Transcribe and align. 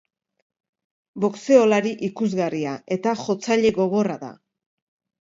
Boxeolari 1.25 1.93
ikusgarria 2.09 2.75
eta 2.99 3.17
jotzaile 3.23 3.77
gogorra 3.81 4.21
da. 4.29 4.35